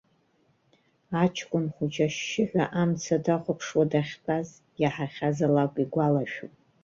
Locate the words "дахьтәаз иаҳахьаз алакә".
3.91-5.79